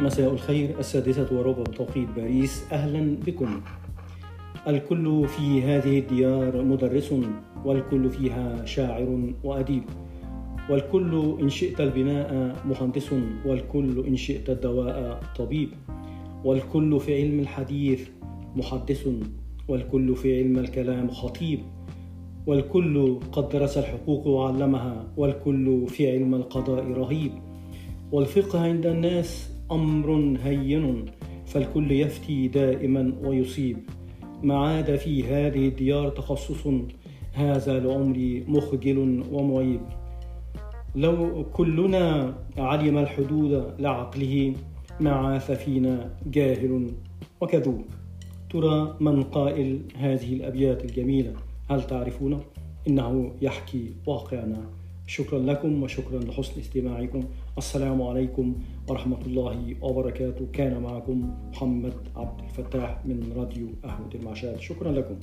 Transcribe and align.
مساء 0.00 0.32
الخير 0.32 0.78
السادسة 0.78 1.28
وربع 1.32 1.62
بتوقيت 1.62 2.08
باريس. 2.16 2.64
أهلا 2.72 3.16
بكم. 3.26 3.60
الكل 4.68 5.28
في 5.28 5.62
هذه 5.62 5.98
الديار 5.98 6.62
مدرس 6.62 7.14
والكل 7.64 8.10
فيها 8.10 8.64
شاعر 8.64 9.32
وأديب. 9.44 9.82
والكل 10.70 11.36
إن 11.40 11.48
شئت 11.48 11.80
البناء 11.80 12.56
مهندس 12.64 13.10
والكل 13.46 14.06
إن 14.06 14.16
شئت 14.16 14.50
الدواء 14.50 15.20
طبيب. 15.36 15.68
والكل 16.44 17.00
في 17.00 17.22
علم 17.22 17.40
الحديث 17.40 18.08
محدث 18.56 19.08
والكل 19.68 20.16
في 20.16 20.38
علم 20.38 20.58
الكلام 20.58 21.10
خطيب. 21.10 21.60
والكل 22.46 23.18
قد 23.32 23.48
درس 23.48 23.78
الحقوق 23.78 24.26
وعلمها 24.26 25.04
والكل 25.16 25.86
في 25.88 26.10
علم 26.10 26.34
القضاء 26.34 26.84
رهيب. 26.84 27.32
والفقه 28.12 28.60
عند 28.60 28.86
الناس 28.86 29.55
أمر 29.72 30.38
هين 30.44 31.04
فالكل 31.46 31.92
يفتي 31.92 32.48
دائما 32.48 33.12
ويصيب. 33.22 33.76
ما 34.42 34.58
عاد 34.58 34.96
في 34.96 35.24
هذه 35.24 35.68
الديار 35.68 36.08
تخصص 36.08 36.66
هذا 37.32 37.80
لعمري 37.80 38.44
مخجل 38.48 39.24
ومعيب. 39.32 39.80
لو 40.94 41.44
كلنا 41.52 42.34
علم 42.58 42.98
الحدود 42.98 43.74
لعقله 43.78 44.54
ما 45.00 45.10
عاث 45.10 45.50
فينا 45.50 46.10
جاهل 46.26 46.90
وكذوب. 47.40 47.84
ترى 48.50 48.96
من 49.00 49.22
قائل 49.22 49.80
هذه 49.96 50.32
الأبيات 50.32 50.84
الجميلة؟ 50.84 51.32
هل 51.70 51.82
تعرفون؟ 51.86 52.40
إنه 52.88 53.32
يحكي 53.42 53.92
واقعنا. 54.06 54.85
شكرا 55.08 55.38
لكم 55.38 55.82
وشكرا 55.82 56.18
لحسن 56.18 56.60
استماعكم. 56.60 57.24
السلام 57.58 58.02
عليكم 58.02 58.54
ورحمة 58.88 59.20
الله 59.26 59.74
وبركاته. 59.82 60.46
كان 60.52 60.82
معكم 60.82 61.34
محمد 61.50 61.94
عبد 62.16 62.40
الفتاح 62.40 63.06
من 63.06 63.32
راديو 63.36 63.66
أهود 63.84 64.14
المعشاد 64.14 64.60
شكرا 64.60 64.92
لكم. 64.92 65.16